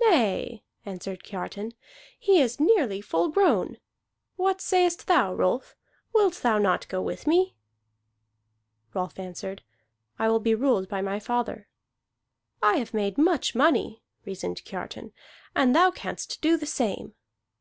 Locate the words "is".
2.40-2.58